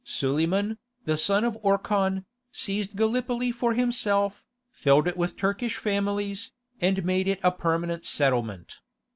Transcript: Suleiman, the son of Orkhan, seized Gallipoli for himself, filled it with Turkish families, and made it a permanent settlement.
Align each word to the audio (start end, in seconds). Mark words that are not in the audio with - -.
Suleiman, 0.03 0.79
the 1.05 1.15
son 1.15 1.43
of 1.43 1.55
Orkhan, 1.61 2.25
seized 2.51 2.95
Gallipoli 2.95 3.51
for 3.51 3.75
himself, 3.75 4.43
filled 4.71 5.07
it 5.07 5.15
with 5.15 5.37
Turkish 5.37 5.77
families, 5.77 6.53
and 6.79 7.05
made 7.05 7.27
it 7.27 7.39
a 7.43 7.51
permanent 7.51 8.03
settlement. 8.03 8.79